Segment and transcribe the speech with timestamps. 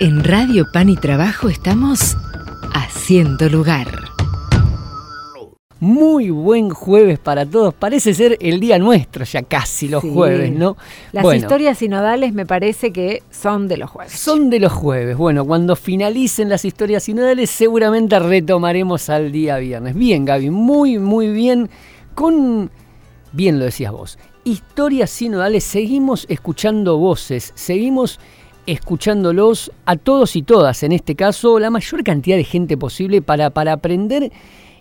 [0.00, 2.16] En Radio Pan y Trabajo estamos
[2.72, 3.88] haciendo lugar.
[5.80, 7.72] Muy buen jueves para todos.
[7.72, 10.10] Parece ser el día nuestro ya casi los Sí.
[10.12, 10.76] jueves, ¿no?
[11.12, 14.12] Las Bueno, historias sinodales me parece que son de los jueves.
[14.12, 15.16] Son de los jueves.
[15.16, 19.94] Bueno, cuando finalicen las historias sinodales seguramente retomaremos al día viernes.
[19.94, 21.70] Bien, Gaby, muy, muy bien.
[22.14, 22.70] Con,
[23.30, 28.18] bien lo decías vos, historias sinodales, seguimos escuchando voces, seguimos
[28.68, 33.48] escuchándolos a todos y todas, en este caso, la mayor cantidad de gente posible para,
[33.48, 34.30] para aprender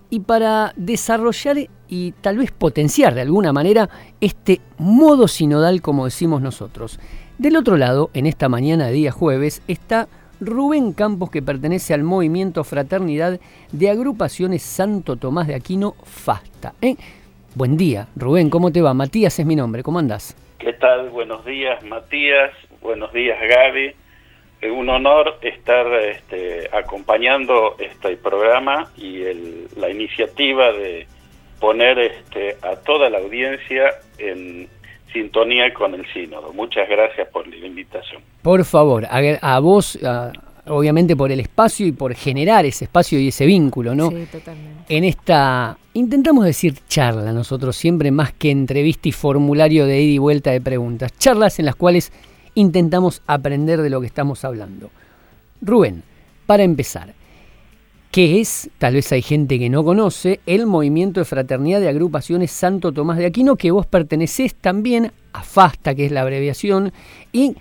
[0.09, 1.55] y para desarrollar
[1.87, 6.99] y tal vez potenciar de alguna manera este modo sinodal como decimos nosotros.
[7.37, 10.09] Del otro lado, en esta mañana de día jueves, está
[10.41, 13.39] Rubén Campos que pertenece al movimiento Fraternidad
[13.71, 16.73] de Agrupaciones Santo Tomás de Aquino FASTA.
[16.81, 16.97] ¿eh?
[17.55, 18.93] Buen día, Rubén, ¿cómo te va?
[18.93, 20.35] Matías es mi nombre, ¿cómo andás?
[20.59, 21.09] ¿Qué tal?
[21.11, 22.51] Buenos días, Matías.
[22.81, 23.91] Buenos días, Gaby.
[24.61, 31.05] Es un honor estar este, acompañando este programa y el- la iniciativa de
[31.59, 34.67] poner este, a toda la audiencia en
[35.13, 36.53] sintonía con el sínodo.
[36.53, 38.21] Muchas gracias por la invitación.
[38.41, 40.31] Por favor, a, a vos, a-
[40.67, 44.09] obviamente por el espacio y por generar ese espacio y ese vínculo, ¿no?
[44.09, 44.95] Sí, totalmente.
[44.95, 50.17] en esta, intentamos decir charla nosotros siempre más que entrevista y formulario de ida y
[50.17, 52.11] vuelta de preguntas, charlas en las cuales
[52.57, 54.89] intentamos aprender de lo que estamos hablando.
[55.61, 56.01] Rubén,
[56.47, 57.13] para empezar,
[58.09, 62.49] ¿qué es, tal vez hay gente que no conoce, el movimiento de fraternidad de agrupaciones
[62.49, 66.93] Santo Tomás de Aquino, que vos pertenecés también a FASTA, que es la abreviación,
[67.31, 67.55] y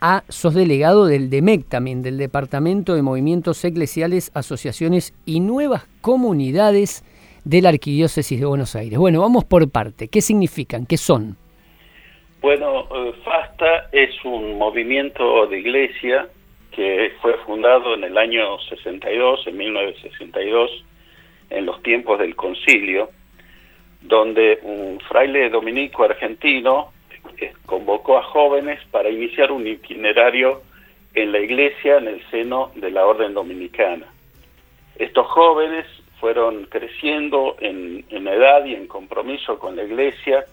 [0.00, 7.04] a, sos delegado del DEMEC también, del Departamento de Movimientos Eclesiales, Asociaciones y Nuevas Comunidades
[7.44, 8.98] de la Arquidiócesis de Buenos Aires.
[8.98, 10.08] Bueno, vamos por parte.
[10.08, 10.86] ¿Qué significan?
[10.86, 11.36] ¿Qué son?
[12.40, 16.28] Bueno, eh, FASTA es un movimiento de iglesia
[16.70, 20.84] que fue fundado en el año 62, en 1962,
[21.50, 23.10] en los tiempos del concilio,
[24.02, 26.92] donde un fraile dominico argentino
[27.38, 30.62] eh, convocó a jóvenes para iniciar un itinerario
[31.14, 34.06] en la iglesia en el seno de la orden dominicana.
[34.96, 35.86] Estos jóvenes
[36.20, 40.44] fueron creciendo en, en edad y en compromiso con la iglesia,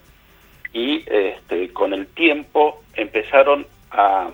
[0.75, 4.29] y este, con el tiempo empezaron a,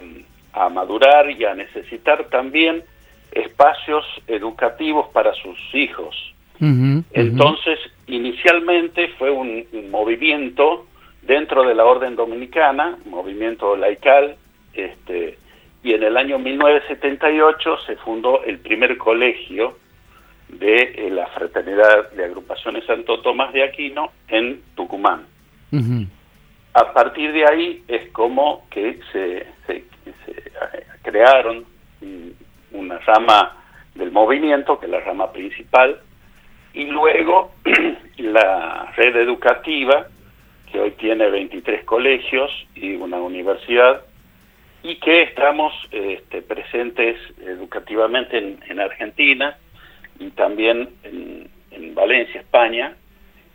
[0.54, 2.84] a madurar y a necesitar también
[3.32, 6.16] espacios educativos para sus hijos.
[7.14, 10.86] Entonces, inicialmente fue un, un movimiento
[11.24, 14.36] dentro de la orden dominicana, movimiento laical,
[14.74, 15.40] este,
[15.84, 19.78] y en el año 1978 se fundó el primer colegio
[20.50, 25.26] de eh, la Fraternidad de Agrupaciones Santo Tomás de Aquino en Tucumán.
[25.72, 26.06] Ujú.
[26.74, 29.84] A partir de ahí es como que se, eh,
[31.04, 31.66] crearon
[32.72, 33.58] una rama
[33.96, 36.00] del movimiento, que es la rama principal,
[36.74, 37.52] y luego
[38.18, 40.08] la red educativa,
[40.72, 44.04] que hoy tiene 23 colegios y una universidad,
[44.84, 49.58] y que estamos este, presentes educativamente en, en Argentina
[50.20, 52.96] y también en Valencia, España,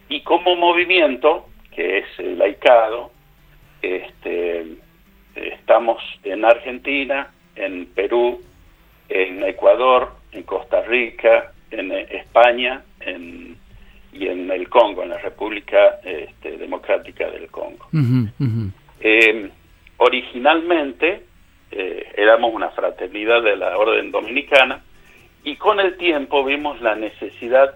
[0.09, 1.47] y como movimiento,
[1.77, 3.11] que es el laicado,
[3.83, 4.67] este,
[5.35, 8.41] estamos en Argentina, en Perú,
[9.11, 13.59] en Ecuador, en Costa Rica, en eh, España en,
[14.11, 17.87] y en el Congo, en la República este, Democrática del Congo.
[19.01, 19.51] Eh,
[19.99, 21.25] originalmente
[21.71, 24.83] eh, éramos una fraternidad de la orden dominicana
[25.45, 27.75] y con el tiempo vimos la necesidad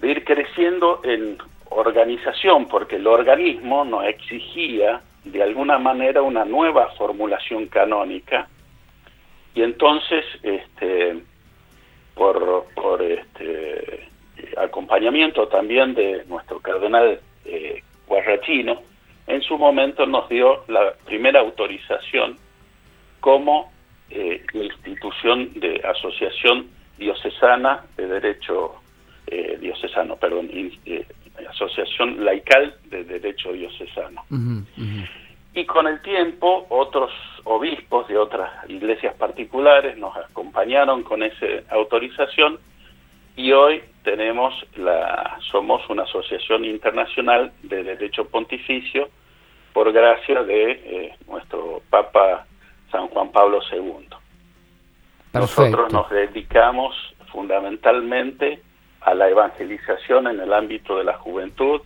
[0.00, 1.38] de ir creciendo en
[1.70, 8.48] organización porque el organismo nos exigía de alguna manera una nueva formulación canónica.
[9.54, 11.18] Y entonces este
[12.14, 14.08] por, por este
[14.56, 18.82] acompañamiento también de nuestro cardenal eh, Guarrachino
[19.26, 22.36] en su momento nos dio la primera autorización
[23.20, 23.70] como
[24.10, 26.68] eh, institución de asociación
[26.98, 28.74] diocesana de derecho
[29.28, 31.06] eh, diocesano, perdón, eh,
[31.46, 34.24] asociación laical de derecho diocesano.
[35.52, 37.10] Y con el tiempo otros
[37.44, 42.58] obispos de otras iglesias particulares nos acompañaron con esa autorización
[43.36, 49.08] y hoy tenemos la somos una asociación internacional de derecho pontificio
[49.72, 52.46] por gracia de eh, nuestro Papa
[52.90, 54.08] San Juan Pablo II.
[55.32, 56.94] Nosotros nos dedicamos
[57.30, 58.60] fundamentalmente
[59.02, 61.80] a la evangelización en el ámbito de la juventud,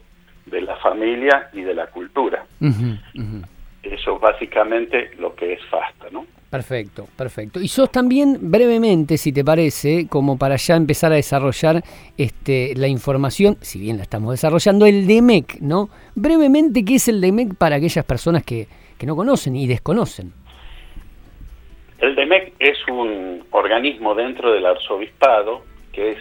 [0.47, 2.45] de la familia y de la cultura.
[3.83, 6.27] Eso es básicamente lo que es FASTA, ¿no?
[6.51, 7.61] Perfecto, perfecto.
[7.61, 11.83] Y sos también brevemente, si te parece, como para ya empezar a desarrollar
[12.17, 15.89] este, la información, si bien la estamos desarrollando, el DEMEC, ¿no?
[16.15, 20.33] Brevemente, ¿qué es el DEMEC para aquellas personas que, que no conocen y desconocen?
[21.99, 25.63] El DEMEC es un organismo dentro del arzobispado,
[25.95, 26.19] que es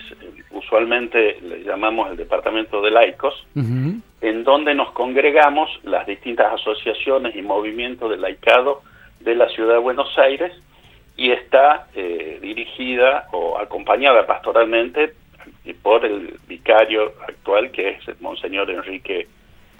[0.51, 7.41] usualmente le llamamos el Departamento de Laicos, en donde nos congregamos las distintas asociaciones y
[7.41, 8.83] movimientos de laicado
[9.19, 10.53] de la ciudad de Buenos Aires
[11.17, 15.13] y está eh, dirigida o acompañada pastoralmente
[15.81, 19.27] por el vicario actual que es el Monseñor Enrique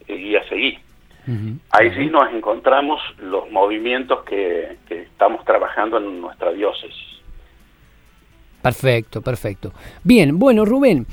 [0.08, 0.78] Guía Seguí.
[1.72, 7.13] Ahí sí nos encontramos los movimientos que, estamos trabajando en nuestra diócesis.
[8.64, 9.74] Perfecto, perfecto.
[10.04, 11.06] Bien, bueno, Rubén,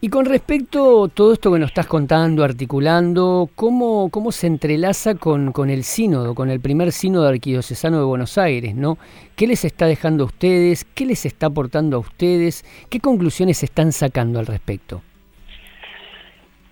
[0.00, 5.14] y con respecto a todo esto que nos estás contando, articulando, ¿cómo, cómo se entrelaza
[5.14, 8.74] con, con, el sínodo, con el primer sínodo arquidiocesano de Buenos Aires?
[8.74, 8.96] ¿no?
[9.36, 10.84] ¿Qué les está dejando a ustedes?
[10.86, 12.64] ¿Qué les está aportando a ustedes?
[12.90, 15.02] ¿Qué conclusiones están sacando al respecto?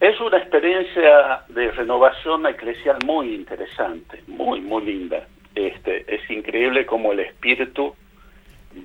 [0.00, 5.28] Es una experiencia de renovación eclesial muy interesante, muy, muy linda.
[5.54, 7.94] Este, es increíble cómo el espíritu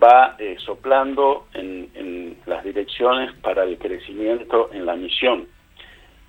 [0.01, 5.47] va eh, soplando en, las direcciones para el crecimiento en la misión.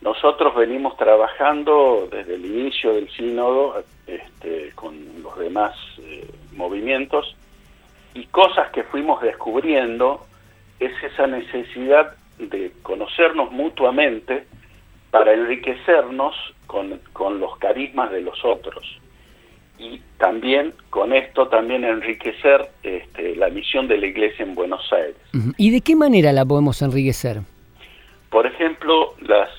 [0.01, 7.37] Nosotros venimos trabajando desde el inicio del sínodo este, con los demás eh, movimientos
[8.15, 10.27] y cosas que fuimos descubriendo
[10.81, 14.47] es esa necesidad de conocernos mutuamente
[15.11, 16.35] para enriquecernos
[16.67, 19.01] con, con los carismas de los otros
[19.79, 25.17] y también con esto también enriquecer este, la misión de la iglesia en Buenos Aires.
[25.57, 27.41] ¿Y de qué manera la podemos enriquecer?
[28.31, 29.51] Por ejemplo, las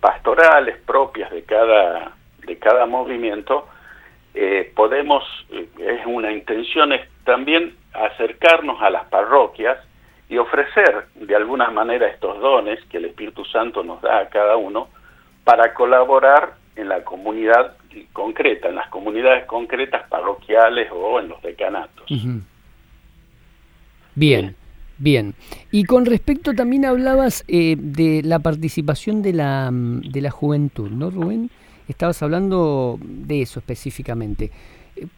[0.00, 2.12] pastorales propias de cada
[2.46, 3.66] de cada movimiento
[4.34, 9.78] eh, podemos eh, es una intención es también acercarnos a las parroquias
[10.28, 14.56] y ofrecer de alguna manera estos dones que el Espíritu Santo nos da a cada
[14.56, 14.88] uno
[15.44, 17.76] para colaborar en la comunidad
[18.12, 22.06] concreta, en las comunidades concretas parroquiales o en los decanatos.
[24.14, 24.56] Bien,
[24.98, 25.34] bien.
[25.70, 31.10] Y con respecto también hablabas eh, de la participación de la, de la juventud, ¿no,
[31.10, 31.50] Rubén?
[31.88, 34.50] Estabas hablando de eso específicamente.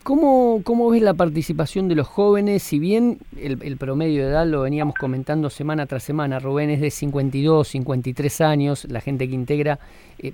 [0.03, 2.63] ¿Cómo, ¿Cómo ves la participación de los jóvenes?
[2.63, 6.91] Si bien el, promedio de edad lo veníamos comentando semana tras semana, Rubén es de
[6.91, 9.79] 52, 53 años, la gente que integra,
[10.19, 10.33] eh,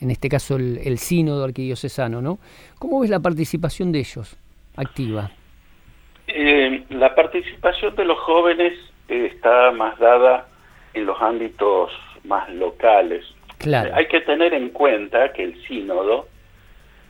[0.00, 2.38] en este caso el, el sínodo arquidiocesano, ¿no?
[2.78, 4.36] ¿Cómo ves la participación de ellos
[4.76, 5.30] activa?
[6.28, 8.74] Eh, la participación de los jóvenes
[9.08, 10.46] eh, está más dada
[10.92, 11.90] en los ámbitos
[12.24, 13.24] más locales.
[13.56, 13.94] Claro.
[13.94, 16.28] Hay que tener en cuenta que el sínodo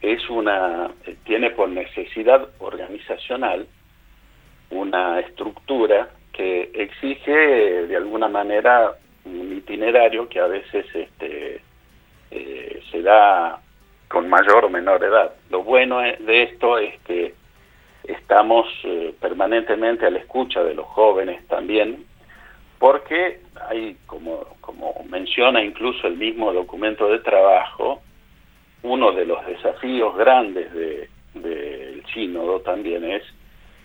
[0.00, 0.90] es una
[1.24, 3.66] tiene por necesidad organizacional
[4.70, 7.32] una estructura que exige
[7.86, 8.92] de alguna manera
[9.24, 11.60] un itinerario que a veces este,
[12.30, 13.60] eh, se da
[14.08, 15.34] con mayor o menor edad.
[15.50, 17.34] Lo bueno de esto es que
[18.04, 22.04] estamos eh, permanentemente a la escucha de los jóvenes también,
[22.78, 28.00] porque hay, como, como menciona incluso el mismo documento de trabajo,
[28.82, 33.22] uno de los desafíos grandes del de, sínodo también es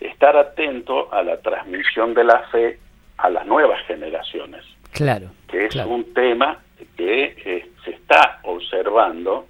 [0.00, 2.78] estar atento a la transmisión de la fe
[3.18, 4.64] a las nuevas generaciones.
[4.92, 5.30] Claro.
[5.48, 6.58] Que es un tema
[6.96, 9.46] que eh, se está observando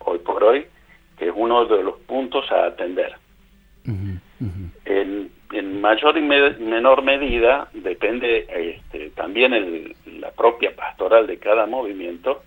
[0.00, 0.66] hoy por hoy,
[1.18, 3.14] que es uno de los puntos a atender.
[4.84, 5.30] En,
[5.80, 12.42] mayor y menor medida depende este, también el, la propia pastoral de cada movimiento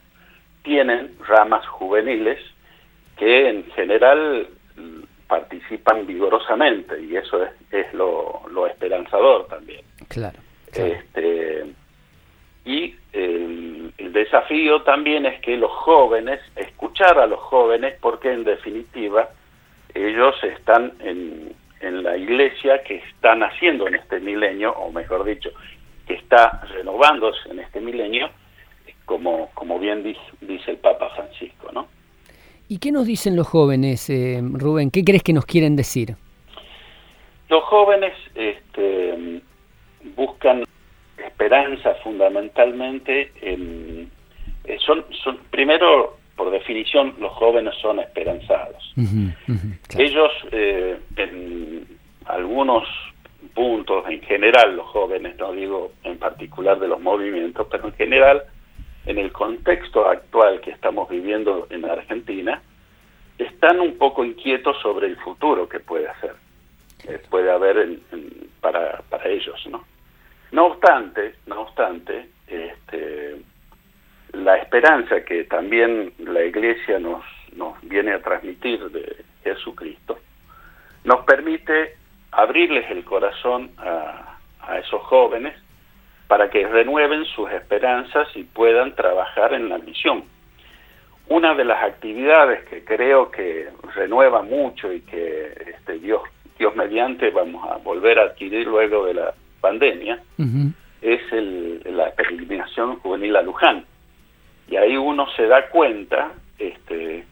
[0.64, 2.40] tienen ramas juveniles
[3.18, 4.48] que en general
[5.28, 9.82] participan vigorosamente y eso es, es lo, esperanzador también.
[10.10, 10.38] Claro.
[10.74, 11.66] Este,
[12.66, 19.30] y el, desafío también es que los jóvenes, escuchar a los jóvenes, porque en definitiva
[19.94, 25.52] ellos están en, en la iglesia que están haciendo en este milenio, o mejor dicho,
[26.08, 28.30] que está renovándose en este milenio,
[29.06, 31.88] como, como bien dice, el Papa Francisco, ¿no?
[32.68, 34.92] ¿Y qué nos dicen los jóvenes, eh, Rubén?
[34.92, 36.16] ¿Qué crees que nos quieren decir?
[37.50, 39.42] Los jóvenes este,
[40.16, 40.64] buscan
[41.18, 44.10] esperanza fundamentalmente en...
[44.64, 48.94] Eh, son, son, primero, por definición, los jóvenes son esperanzados.
[49.98, 51.88] Ellos, eh, en
[52.26, 52.88] algunos
[53.54, 58.44] puntos, en general los jóvenes, no digo en particular de los movimientos, pero en general
[59.06, 62.62] en el contexto actual que estamos viviendo en Argentina,
[63.38, 66.36] están un poco inquietos sobre el futuro que puede hacer.
[67.30, 68.00] puede haber
[68.60, 69.84] para, para ellos, ¿no?
[70.52, 73.38] No obstante, no obstante, este,
[74.34, 80.20] la esperanza que también la Iglesia nos, nos viene a transmitir de Jesucristo,
[81.06, 81.96] nos permite
[82.32, 85.56] abrirles el corazón a, a esos jóvenes
[86.32, 90.24] para que renueven sus esperanzas y puedan trabajar en la misión.
[91.28, 96.22] Una de las actividades que creo que renueva mucho y que este, Dios,
[96.58, 100.22] Dios mediante vamos a volver a adquirir luego de la pandemia
[101.02, 103.84] es el, la peregrinación juvenil a Luján.
[104.70, 107.26] Y ahí uno se da cuenta, este,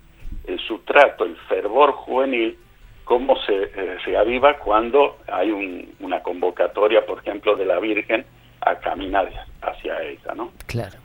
[0.45, 2.57] el sustrato, el fervor juvenil,
[3.05, 8.25] cómo se, eh, aviva cuando hay una convocatoria, por ejemplo, de la Virgen
[8.69, 9.29] a caminar
[9.61, 10.51] hacia ella, ¿no?
[10.67, 10.97] Claro.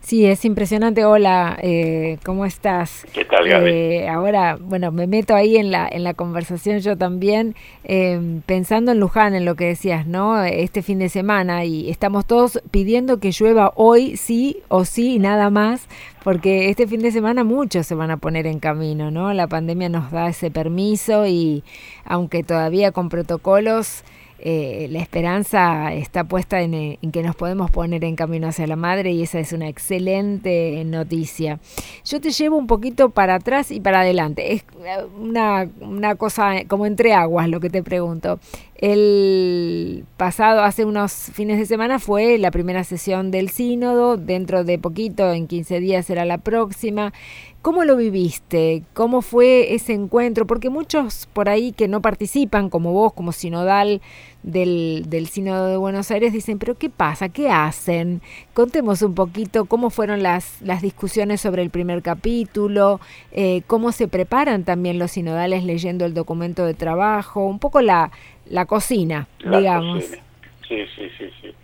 [0.00, 1.04] Sí, es impresionante.
[1.04, 3.06] Hola, eh, ¿cómo estás?
[3.12, 3.70] ¿Qué tal, Gaby?
[3.70, 7.54] Eh, ahora, bueno, me meto ahí en la, en la conversación yo también,
[7.84, 10.42] eh, pensando en Luján, en lo que decías, ¿no?
[10.42, 15.18] Este fin de semana y estamos todos pidiendo que llueva hoy, sí o sí, y
[15.18, 15.86] nada más,
[16.24, 19.32] porque este fin de semana muchos se van a poner en camino, ¿no?
[19.32, 21.64] La pandemia nos da ese permiso y
[22.04, 24.04] aunque todavía con protocolos,
[24.44, 29.12] eh, la esperanza está puesta en, que nos podemos poner en camino hacia la madre
[29.12, 31.60] y esa es una excelente noticia.
[32.04, 34.54] Yo te llevo un poquito para atrás y para adelante.
[34.54, 38.40] Es eh, una, una cosa como entre aguas lo que te pregunto.
[38.74, 39.81] El
[40.22, 44.16] pasado, hace unos fines de semana, fue la primera sesión del sínodo.
[44.16, 47.12] Dentro de poquito, en 15 días, será la próxima.
[47.60, 48.84] ¿Cómo lo viviste?
[48.94, 50.46] ¿Cómo fue ese encuentro?
[50.46, 54.00] Porque muchos por ahí que no participan, como vos, como sinodal
[54.44, 57.28] del, del Sínodo de Buenos Aires, dicen, pero ¿qué pasa?
[57.28, 58.22] ¿Qué hacen?
[58.54, 63.00] Contemos un poquito cómo fueron las, las discusiones sobre el primer capítulo,
[63.32, 68.10] eh, cómo se preparan también los sinodales leyendo el documento de trabajo, un poco la,
[68.52, 70.04] la cocina, digamos.
[70.04, 71.54] Sí, sí, sí, sí.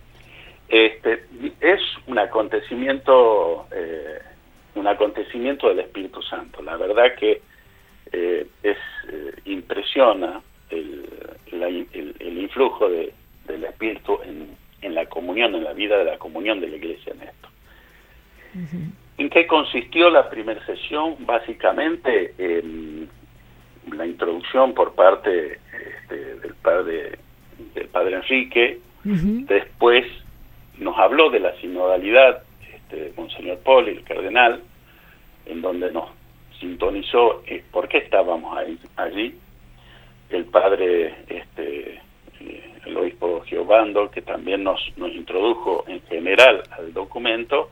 [0.68, 1.24] Este,
[1.60, 3.66] es un acontecimiento...
[3.70, 4.18] Eh,
[4.74, 6.62] un acontecimiento del Espíritu Santo.
[6.62, 7.42] La verdad que
[8.12, 8.76] eh, es
[9.10, 10.40] eh, impresiona
[10.70, 11.04] el,
[11.50, 13.12] el, influjo de,
[13.46, 17.12] del Espíritu en, en, la comunión, en la vida de la comunión de la Iglesia
[17.12, 17.48] en esto.
[19.18, 21.16] ¿En qué consistió la primera sesión?
[21.20, 23.10] Básicamente en
[23.92, 25.58] la introducción por parte
[26.08, 27.18] este, del padre
[27.74, 30.06] del padre Enrique, después
[30.78, 34.62] nos habló de la sinodalidad este, Monseñor Poli, el cardenal,
[35.46, 36.08] en donde nos
[36.60, 39.34] sintonizó eh, por qué estábamos ahí, allí.
[40.30, 42.00] El padre, este,
[42.40, 47.70] eh, el obispo Giovando, que también nos, nos introdujo en general al documento,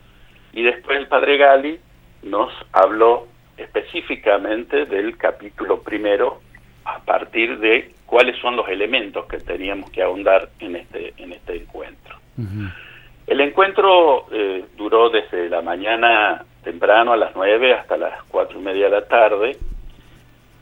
[0.53, 1.79] y después el padre Gali
[2.25, 6.41] nos habló específicamente del capítulo primero
[6.85, 11.57] a partir de cuáles son los elementos que teníamos que ahondar en este en este
[11.57, 12.17] encuentro.
[13.27, 18.63] El encuentro eh, duró desde la mañana temprano a las 9 hasta las cuatro y
[18.63, 19.57] media de la tarde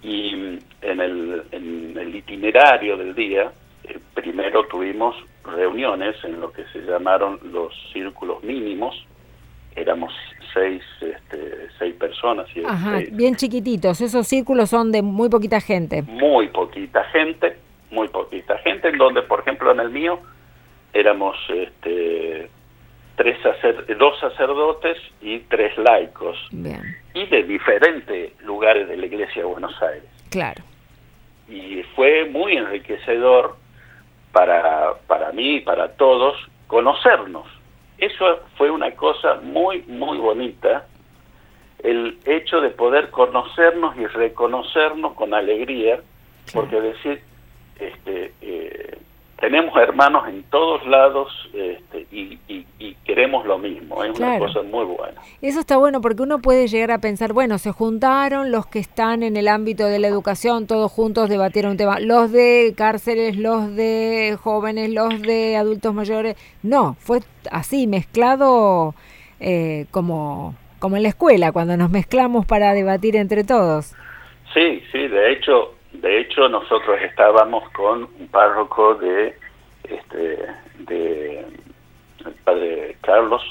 [0.03, 3.53] y mm, en el, en el itinerario del día
[3.85, 8.95] eh, primero tuvimos reuniones en lo que se llamaron los círculos mínimos
[9.77, 10.13] éramos
[10.53, 16.03] seis este, seis personas y Ajá, bien chiquititos esos círculos son de muy poquita gente
[16.03, 17.57] muy poquita gente
[17.91, 20.21] muy poquita gente en donde por ejemplo en el mío
[20.93, 22.49] éramos este
[23.17, 23.37] tres
[23.99, 26.37] dos sacerdotes y tres laicos
[27.15, 30.09] y de diferentes lugares de la Iglesia de Buenos Aires.
[30.31, 30.63] Claro.
[31.49, 33.57] Y fue muy enriquecedor
[34.33, 37.47] para, para mí y para todos conocernos.
[37.99, 40.87] Eso fue una cosa muy, muy bonita,
[41.83, 46.01] el hecho de poder conocernos y reconocernos con alegría,
[46.53, 47.23] porque decir,
[47.79, 48.99] este, eh,
[49.45, 52.39] tenemos hermanos en todos lados este, y,
[53.05, 55.21] queremos lo mismo, es una cosa muy buena.
[55.43, 59.23] Eso está bueno porque uno puede llegar a pensar, bueno, se juntaron los que están
[59.23, 63.77] en el ámbito de la educación, todos juntos debatieron un tema, los de cárceles, los
[63.77, 67.21] de jóvenes, los de adultos mayores, no, fue
[67.51, 68.95] así, mezclado
[69.41, 73.95] eh, como, como en la escuela, cuando nos mezclamos para debatir entre todos.
[74.55, 79.37] Sí, sí, de hecho de hecho, nosotros estábamos con un párroco de,
[79.85, 80.39] este,
[80.81, 81.47] de
[82.25, 83.43] el padre Carlos,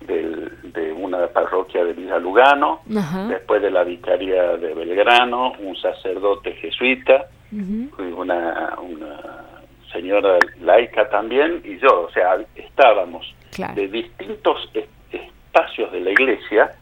[0.00, 2.80] de una parroquia de Villa Lugano,
[3.28, 9.44] después de la vicaría de Belgrano, un sacerdote jesuita, una, una
[9.92, 13.34] señora laica también, y yo, o sea, estábamos
[13.74, 14.70] de distintos
[15.10, 16.72] espacios de la iglesia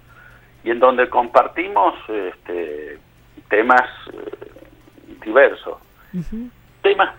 [0.65, 2.99] y en donde compartimos este,
[3.49, 4.54] temas eh,
[5.25, 5.81] diverso.
[6.83, 7.15] temas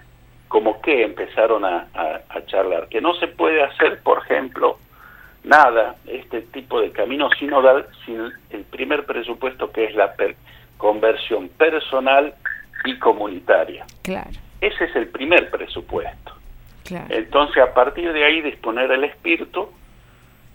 [0.48, 1.88] como que empezaron a,
[2.48, 4.78] charlar, que no se puede hacer, por ejemplo,
[5.44, 10.14] nada, este tipo de camino sinodal, sin el primer presupuesto que es la
[10.78, 12.34] conversión personal
[12.86, 13.86] y comunitaria.
[14.04, 14.30] Claro.
[14.62, 16.34] Ese es el primer presupuesto.
[16.84, 17.08] Claro.
[17.10, 19.70] Entonces, a partir de ahí, disponer el espíritu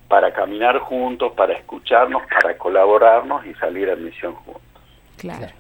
[0.09, 4.83] para caminar juntos, para escucharnos, para colaborarnos y salir a misión juntos.
[5.19, 5.60] Claro.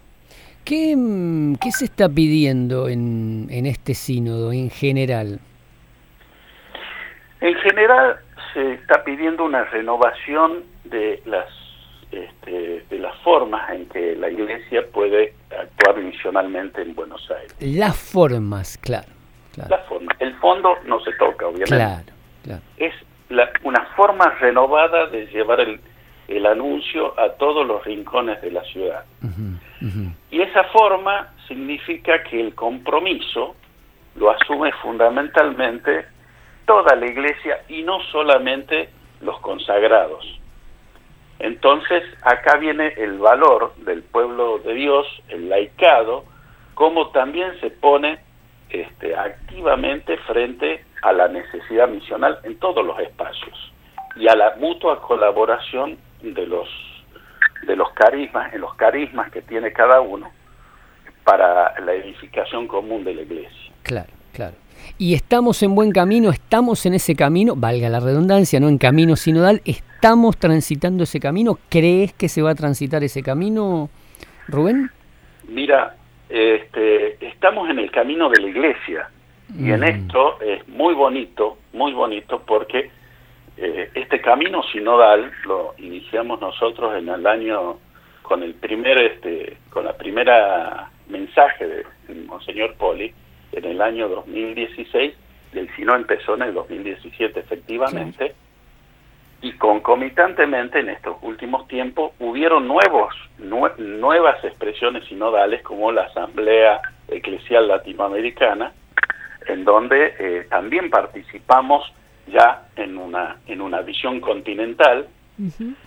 [0.71, 5.41] ¿Qué, mm, ¿Qué, se está pidiendo en, en este sínodo en general?
[7.41, 8.21] En general
[8.55, 11.49] se está pidiendo una renovación de las
[12.13, 17.57] este, de las formas en que la Iglesia puede actuar misionalmente en Buenos Aires.
[17.59, 19.09] Las formas, claro.
[19.57, 20.17] Las formas.
[20.21, 21.75] El fondo no se toca, obviamente.
[21.75, 22.13] Claro,
[22.45, 22.63] claro.
[22.77, 22.95] Es
[23.65, 25.81] una forma renovada de llevar el,
[26.31, 29.05] el, anuncio a todos los rincones de la ciudad.
[30.31, 33.57] Y esa forma significa que el compromiso
[34.17, 36.07] lo asume fundamentalmente
[36.67, 40.25] toda la iglesia y no solamente los consagrados.
[41.39, 46.25] Entonces, acá viene el valor del pueblo de Dios, el laicado,
[46.75, 48.21] como también se pone
[48.69, 53.73] este, activamente frente a la necesidad misional en todos los espacios
[54.17, 56.69] y a la mutua colaboración de los
[57.67, 60.31] de los carismas, en los carismas que tiene cada uno
[61.25, 63.73] para la edificación común de la iglesia.
[63.83, 64.55] Claro, claro.
[64.99, 69.15] Y estamos en buen camino, estamos en ese camino, valga la redundancia, no en camino
[69.17, 71.59] sinodal, estamos transitando ese camino.
[71.69, 73.91] ¿Crees que se va a transitar ese camino,
[74.49, 74.91] Rubén?
[75.49, 75.97] Mira,
[76.29, 79.11] este, estamos en el camino de la iglesia
[79.59, 79.85] y en mm.
[79.85, 82.91] esto es muy bonito, muy bonito porque
[83.61, 87.79] eh, este camino sinodal lo iniciamos nosotros en el año
[88.23, 93.13] con el primer, este, con la primera mensaje de Monseñor Poli
[93.53, 95.15] en el año 2016
[95.53, 98.35] y el sino empezó en el 2017 efectivamente.
[99.43, 107.69] Y concomitantemente en estos últimos tiempos hubieron nuevos nuevas expresiones sinodales como la Asamblea Eclesial
[107.69, 108.73] Latinoamericana
[109.47, 111.93] en donde eh, también participamos
[112.31, 115.09] ya en una en una visión continental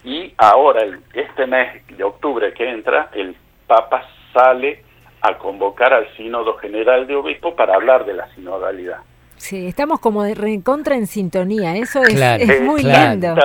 [0.04, 3.36] y ahora el, este mes de octubre que entra el
[3.68, 4.04] Papa
[4.34, 4.84] sale
[5.22, 8.98] a convocar al Sínodo General de Obispo para hablar de la sinodalidad.
[9.38, 13.36] Sí, estamos como de reencontra en sintonía, eso es, muy lindo.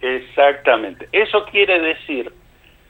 [0.00, 2.32] Exactamente, Eso quiere decir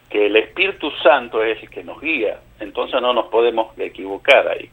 [0.09, 4.69] que el Espíritu Santo es el que nos guía, entonces no nos podemos equivocar ahí.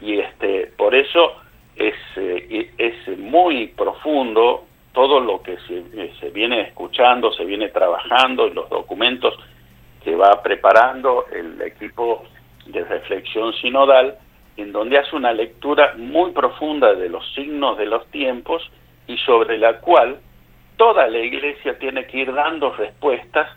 [0.00, 1.34] Y este, por eso
[1.80, 7.68] es, eh, es muy profundo todo lo que se, eh, se viene escuchando, se viene
[7.68, 9.34] trabajando, en los documentos
[10.04, 12.24] que va preparando el equipo
[12.66, 14.16] de reflexión sinodal,
[14.56, 18.70] en donde hace una lectura muy profunda de los signos de los tiempos
[19.06, 20.18] y sobre la cual
[20.76, 23.48] toda la iglesia tiene que ir dando respuestas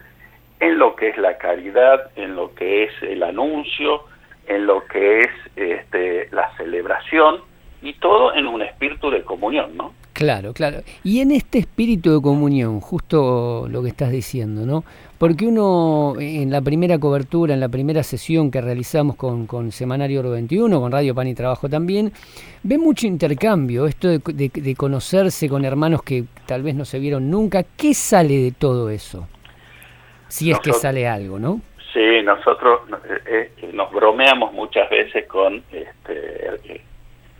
[0.59, 4.05] en lo que es la caridad, en lo que es el anuncio,
[4.47, 7.52] en lo que es este, la celebración
[7.83, 9.93] y todo en un espíritu de comunión, ¿no?
[10.13, 10.81] Claro, claro.
[11.03, 14.83] Y en este espíritu de comunión, justo lo que estás diciendo, ¿no?
[15.17, 20.19] Porque uno en la primera cobertura, en la primera sesión que realizamos con, con Semanario
[20.19, 22.11] Oro 21, con Radio Pan y Trabajo también,
[22.61, 27.63] ve mucho intercambio, esto de, conocerse con hermanos que tal vez no se vieron nunca.
[27.75, 29.27] ¿Qué sale de todo eso?
[30.27, 31.61] Si es que sale algo, ¿no?
[31.91, 32.81] Sí, nosotros
[33.27, 36.82] eh, eh, nos bromeamos muchas veces con este,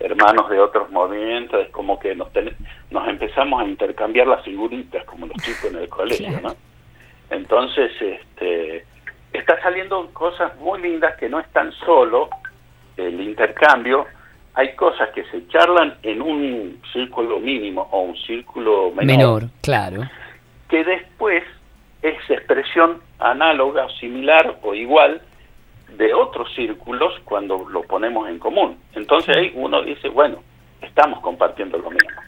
[0.04, 2.28] hermanos de otros movimientos, es como que nos,
[2.90, 6.54] nos empezamos a intercambiar las figuritas como los chicos en el colegio, ¿no?
[7.30, 8.84] Entonces, este,
[9.32, 12.28] está saliendo cosas muy lindas que no están solo
[12.96, 14.06] el intercambio,
[14.54, 20.02] hay cosas que se charlan en un círculo mínimo o un círculo menor, menor claro.
[20.68, 21.42] que después
[22.02, 25.20] es expresión análoga, similar o igual
[25.96, 28.78] de otros círculos cuando lo ponemos en común.
[28.94, 30.38] Entonces ahí uno dice, bueno,
[30.80, 32.20] estamos compartiendo lo mismo.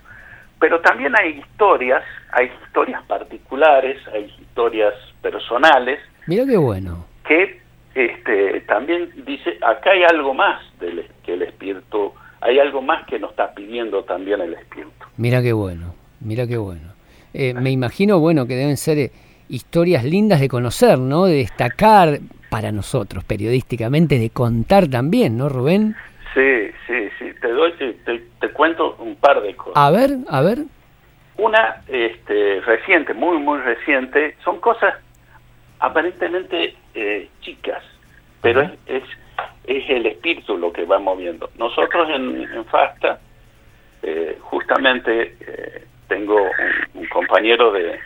[0.59, 2.03] Pero también hay historias,
[2.33, 6.01] hay historias particulares, hay historias personales.
[6.27, 7.05] Mira qué bueno.
[7.27, 7.61] Que
[7.95, 13.19] este, también dice, acá hay algo más del, que el espíritu, hay algo más que
[13.19, 15.07] nos está pidiendo también el espíritu.
[15.17, 16.95] Mira qué bueno, mira qué bueno.
[17.35, 19.13] Eh, me imagino, bueno, que deben ser eh,
[19.49, 21.27] historias lindas de conocer, ¿no?
[21.27, 22.19] De destacar
[22.49, 25.97] para nosotros, periodísticamente, de contar también, ¿no, Rubén?
[26.35, 27.27] Sí, sí, sí.
[27.41, 27.95] Te doy, te,
[28.41, 29.77] te, cuento un par de cosas.
[29.77, 30.59] A ver, a ver.
[31.39, 34.95] Una este, reciente, muy, muy reciente, son cosas
[35.79, 37.83] aparentemente eh, chicas,
[38.41, 39.03] pero es,
[39.67, 41.51] es el espíritu lo que va moviendo.
[41.59, 43.19] Nosotros en, FASTA,
[44.03, 46.37] eh, justamente eh, tengo
[46.95, 47.99] un, compañero de,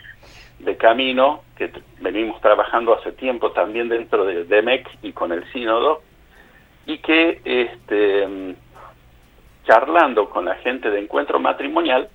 [0.77, 6.01] camino que venimos trabajando hace tiempo también dentro de DEMEC y con el sínodo,
[6.85, 8.55] y que este,
[9.65, 12.09] charlando con la gente de encuentro matrimonial,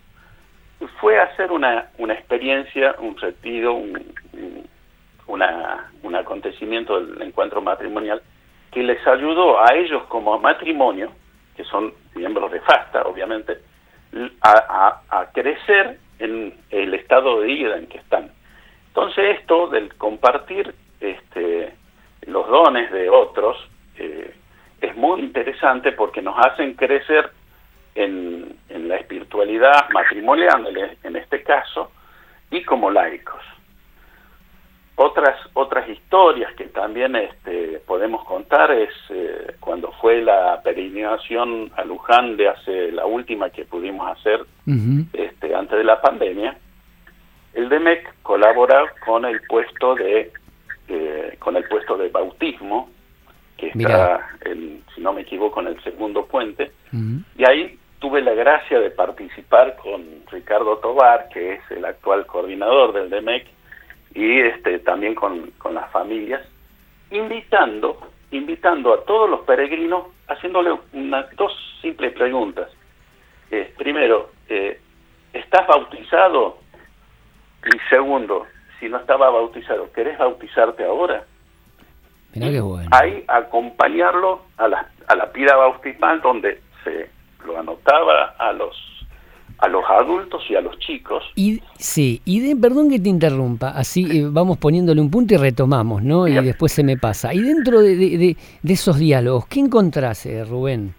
[1.01, 4.15] fue a hacer una, una experiencia, un retiro, un,
[5.27, 8.23] un acontecimiento del encuentro matrimonial
[8.71, 11.11] que les ayudó a ellos como matrimonio,
[11.57, 13.59] que son miembros de FASTA, obviamente,
[14.43, 18.31] a, a, crecer en el estado de vida en que están.
[18.97, 21.75] Entonces esto del compartir este,
[22.23, 23.55] los dones de otros
[23.99, 24.35] eh,
[24.81, 27.31] es muy interesante porque nos hacen crecer
[27.95, 31.93] en, en la espiritualidad matrimonial, en este caso,
[32.51, 33.43] y como laicos.
[34.95, 41.85] Otras otras historias que también este, podemos contar es eh, cuando fue la peregrinación a
[41.85, 44.41] Luján de hace la última que pudimos hacer
[45.13, 46.57] este, antes de la pandemia
[47.57, 50.31] el DEMEC colabora con el puesto de
[50.89, 52.91] eh, con el puesto de bautismo
[53.57, 56.71] que está en, si no me equivoco en el segundo puente
[57.37, 62.93] y ahí tuve la gracia de participar con Ricardo Tobar que es el actual coordinador
[62.93, 63.47] del DEMEC
[64.17, 66.41] y este, también con, las familias,
[67.11, 72.71] invitando, invitando a todos los peregrinos, haciéndole unas dos simples preguntas.
[73.51, 74.81] Eh, primero, eh,
[75.35, 76.61] ¿estás bautizado?
[77.67, 78.47] Y segundo,
[78.79, 81.25] si no estaba bautizado, ¿querés bautizarte ahora?
[82.33, 82.89] qué bueno.
[82.93, 87.09] Ahí acompañarlo a la, a la pira bautismal donde se
[87.45, 88.77] lo anotaba a los
[89.59, 91.25] a los adultos y a los chicos.
[91.35, 95.39] Y sí, y de, perdón que te interrumpa, así eh, vamos poniéndole un punto y
[95.39, 96.29] retomamos, ¿no?
[96.29, 97.33] Y después se me pasa.
[97.33, 98.37] Y dentro de, de,
[98.71, 100.95] esos diálogos, ¿qué encontrás, eh, Rubén?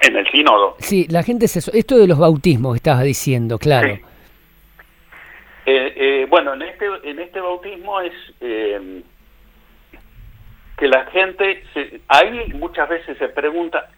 [0.00, 0.76] En el sínodo.
[0.78, 1.58] Sí, la gente se...
[1.76, 3.98] Esto de los bautismos estabas diciendo, claro.
[5.70, 8.12] Eh, bueno, en este, en este bautismo es
[10.78, 13.90] que la gente, se, ahí muchas veces se pregunta,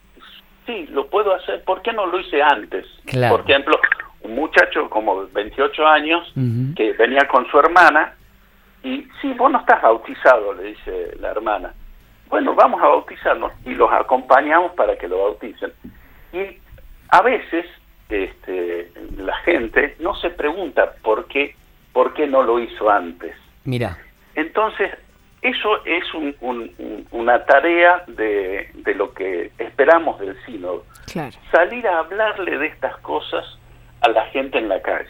[0.66, 2.86] sí, lo puedo hacer, ¿por qué no lo hice antes?
[3.28, 3.78] Por ejemplo,
[4.22, 6.32] un muchacho como 28 años
[6.74, 8.14] que venía con su hermana
[8.82, 11.74] y, sí, vos no estás bautizado, le dice la hermana.
[12.28, 15.72] Bueno, vamos a bautizarnos y los acompañamos para que lo bauticen.
[16.32, 16.58] Y
[17.10, 17.66] a veces
[18.08, 21.56] este, la gente no se pregunta por qué,
[21.92, 23.34] por qué no lo hizo antes.
[23.64, 23.98] Mira.
[24.34, 24.90] Entonces,
[25.42, 26.04] eso es
[27.10, 30.84] una tarea de, lo que esperamos del sínodo.
[31.50, 33.44] Salir a hablarle de estas cosas
[34.02, 35.08] a la gente en la calle.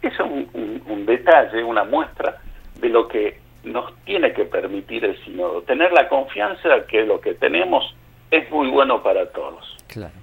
[0.00, 2.36] Eso es un, detalle, una muestra
[2.80, 5.62] de lo que nos tiene que permitir el sínodo.
[5.62, 7.94] Tener la confianza de que lo que tenemos
[8.30, 9.76] es muy bueno para todos.
[9.88, 10.14] Claro.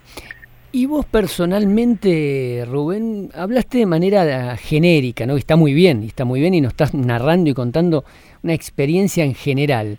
[0.78, 5.38] Y vos personalmente, Rubén, hablaste de manera genérica, ¿no?
[5.38, 8.04] Está muy bien, está muy bien y nos estás narrando y contando
[8.44, 9.98] una experiencia en general.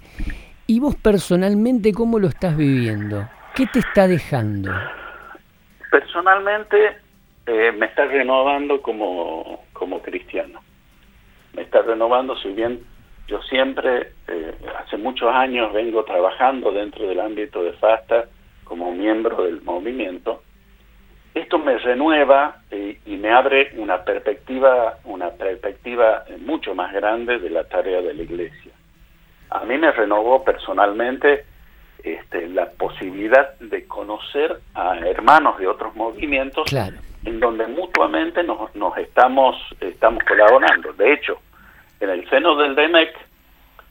[0.66, 3.26] ¿Y vos personalmente cómo lo estás viviendo?
[3.54, 4.70] ¿Qué te está dejando?
[5.90, 6.98] Personalmente
[7.46, 10.60] eh, me está renovando como, como cristiano.
[11.54, 12.80] Me está renovando, si bien
[13.28, 18.26] yo siempre, eh, hace muchos años, vengo trabajando dentro del ámbito de FASTA
[18.64, 20.42] como miembro del movimiento,
[21.36, 27.50] esto me renueva eh, y me abre una perspectiva, una perspectiva mucho más grande de
[27.50, 28.72] la tarea de la Iglesia.
[29.50, 31.44] A mí me renovó personalmente
[32.02, 36.72] este, la posibilidad de conocer a hermanos de otros movimientos
[37.24, 40.94] en donde mutuamente nos, nos estamos, estamos colaborando.
[40.94, 41.38] De hecho,
[42.00, 43.14] en el seno del DEMEC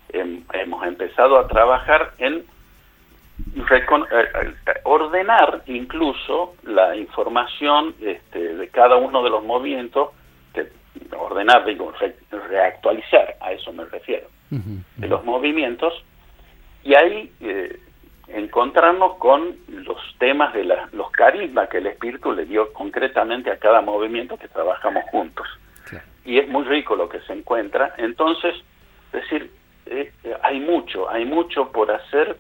[0.10, 2.44] hemos empezado a trabajar en
[3.54, 10.10] eh, eh, ordenar incluso la información este, de cada uno de los movimientos,
[11.18, 11.94] ordenar, digo,
[12.50, 15.94] reactualizar, a eso me refiero, de los movimientos,
[16.84, 17.80] y ahí eh,
[18.28, 23.82] encontrarnos con los temas de los carismas que el espíritu le dio concretamente a cada
[23.82, 25.48] movimiento que trabajamos juntos.
[26.24, 27.94] Y es muy rico lo que se encuentra.
[27.98, 28.56] Entonces,
[29.14, 29.52] decir,
[30.42, 32.38] hay mucho, hay mucho por hacer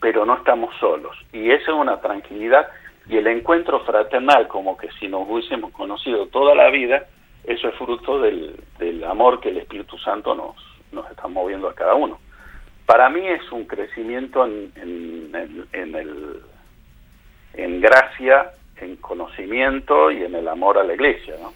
[0.00, 1.16] pero no estamos solos.
[1.32, 2.68] Y esa es una tranquilidad
[3.08, 7.06] y el encuentro fraternal, como que si nos hubiésemos conocido toda la vida,
[7.44, 8.56] eso es fruto del,
[9.04, 10.56] amor que el Espíritu Santo nos,
[10.90, 12.18] nos está moviendo a cada uno.
[12.84, 16.40] Para mí es un crecimiento en, en, en, el,
[17.54, 21.52] en gracia, en conocimiento y en el amor a la iglesia, ¿no?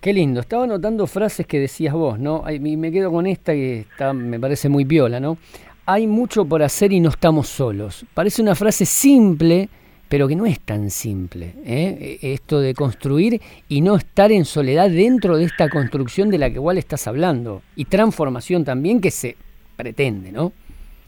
[0.00, 2.42] Qué lindo, estaba notando frases que decías vos, ¿no?
[2.50, 5.38] Y me quedo con esta que está, me parece muy viola, ¿no?
[5.86, 8.04] Hay mucho por hacer y no estamos solos.
[8.14, 9.68] Parece una frase simple,
[10.08, 11.54] pero que no es tan simple.
[11.64, 12.18] ¿eh?
[12.22, 16.56] Esto de construir y no estar en soledad dentro de esta construcción de la que
[16.56, 17.62] igual estás hablando.
[17.76, 19.36] Y transformación también que se
[19.76, 20.52] pretende, ¿no?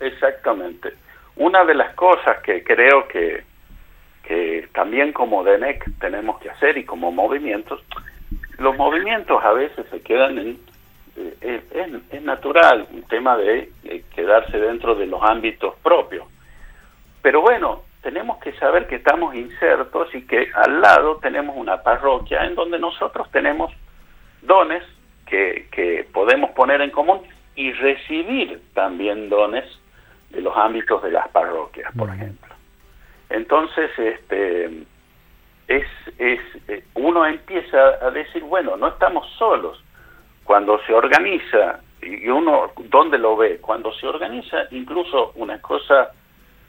[0.00, 0.92] Exactamente.
[1.36, 3.44] Una de las cosas que creo que,
[4.22, 7.82] que también como DENEC tenemos que hacer y como movimientos,
[8.58, 10.58] los movimientos a veces se quedan en
[11.16, 11.62] eh,
[12.10, 13.70] es, natural un tema de
[14.14, 16.26] quedarse dentro de los ámbitos propios.
[17.22, 22.44] Pero bueno, tenemos que saber que estamos insertos y que al lado tenemos una parroquia
[22.44, 23.72] en donde nosotros tenemos
[24.42, 24.82] dones
[25.26, 27.20] que, que podemos poner en común
[27.56, 29.64] y recibir también dones
[30.30, 32.54] de los ámbitos de las parroquias, por ejemplo.
[33.30, 34.84] Entonces, este,
[35.68, 35.86] es,
[36.18, 39.82] es, eh, uno empieza a decir, bueno, no estamos solos,
[40.44, 43.58] cuando se organiza, y uno, ¿dónde lo ve?
[43.60, 46.10] Cuando se organiza incluso una cosa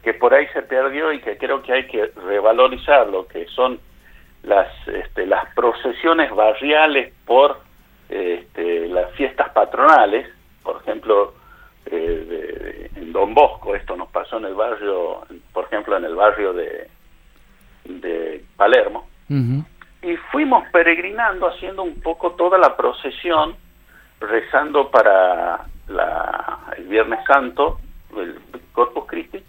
[0.02, 3.78] que por ahí se perdió y que creo que hay que revalorizar, lo que son
[4.42, 7.58] las, este, las procesiones barriales por
[8.08, 10.28] este, las fiestas patronales,
[10.62, 11.34] por ejemplo,
[11.86, 16.52] eh, en Don Bosco, esto nos pasó en el barrio, por ejemplo, en el barrio
[16.52, 16.88] de,
[17.84, 23.56] de Palermo, y fuimos peregrinando haciendo un poco toda la procesión
[24.20, 27.78] rezando para la, el Viernes Santo,
[28.16, 28.38] el
[28.72, 29.42] Corpus Christi,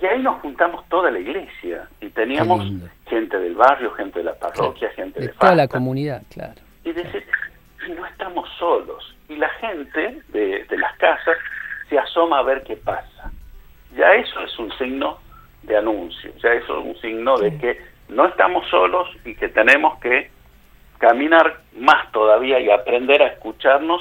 [0.00, 2.64] y ahí nos juntamos toda la iglesia y teníamos
[3.06, 6.54] gente del barrio, gente de la parroquia, gente de, de toda la comunidad, claro.
[6.84, 7.26] Y decir,
[7.96, 9.16] no estamos solos.
[9.28, 11.36] Y la gente de, de las casas
[11.88, 13.32] se asoma a ver qué pasa.
[13.96, 15.18] Ya eso es un signo
[15.64, 19.98] de anuncio, ya eso es un signo de que no estamos solos y que tenemos
[19.98, 20.30] que
[20.98, 24.00] caminar más todavía y aprender a escucharnos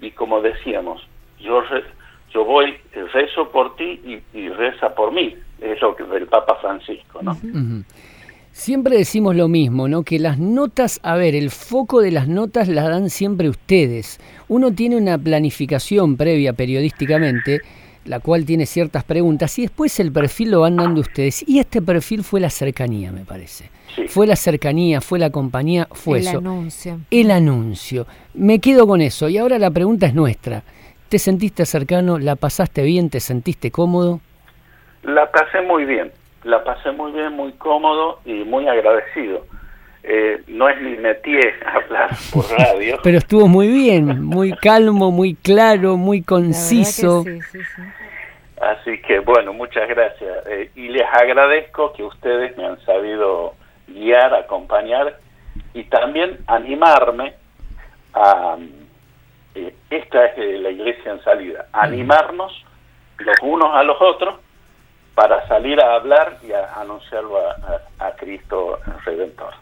[0.00, 1.06] y como decíamos,
[1.40, 1.62] yo
[2.32, 2.76] yo voy,
[3.12, 7.36] rezo por ti y, reza por mí, es lo que del Papa Francisco, ¿no?
[8.52, 10.02] Siempre decimos lo mismo, ¿no?
[10.02, 14.20] Que las notas, a ver, el foco de las notas las dan siempre ustedes.
[14.48, 17.60] Uno tiene una planificación previa periodísticamente
[18.08, 21.46] la cual tiene ciertas preguntas y después el perfil lo van dando ustedes.
[21.46, 23.70] Y este perfil fue la cercanía, me parece.
[24.08, 26.38] Fue la cercanía, fue la compañía, fue eso.
[26.38, 26.98] El anuncio.
[27.10, 28.06] El anuncio.
[28.34, 29.28] Me quedo con eso.
[29.28, 30.62] Y ahora la pregunta es nuestra.
[31.08, 32.18] ¿Te sentiste cercano?
[32.18, 33.10] ¿La pasaste bien?
[33.10, 34.20] ¿Te sentiste cómodo?
[35.02, 36.12] La pasé muy bien.
[36.44, 39.46] La pasé muy bien, muy cómodo y muy agradecido.
[40.02, 42.98] Eh, no es mi métier hablar por radio.
[43.02, 47.24] Pero estuvo muy bien, muy calmo, muy claro, muy conciso.
[48.60, 50.46] Así que bueno, muchas gracias.
[50.46, 53.54] Eh, y les agradezco que ustedes me han sabido
[53.88, 55.18] guiar, acompañar
[55.74, 57.34] y también animarme
[58.14, 58.56] a...
[59.54, 62.52] Eh, esta es la iglesia en salida, animarnos
[63.18, 64.36] los unos a los otros
[65.14, 69.54] para salir a hablar y a anunciarlo a, a Cristo Redentor.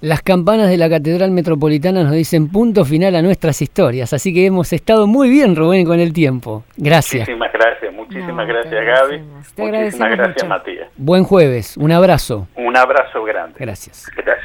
[0.00, 4.46] Las campanas de la Catedral Metropolitana nos dicen punto final a nuestras historias, así que
[4.46, 6.62] hemos estado muy bien, Rubén, con el tiempo.
[6.76, 7.28] Gracias.
[7.28, 9.18] Muchísimas gracias, muchísimas gracias, Gaby.
[9.56, 10.88] muchísimas gracias, Matías.
[10.96, 12.46] Buen jueves, un abrazo.
[12.54, 13.56] Un abrazo grande.
[13.58, 14.06] Gracias.
[14.14, 14.38] Gracias.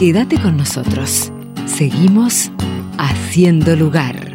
[0.00, 1.32] Quédate con nosotros.
[1.66, 2.50] Seguimos
[2.98, 4.29] haciendo lugar.